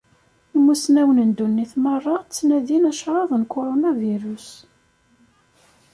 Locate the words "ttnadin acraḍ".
2.23-3.29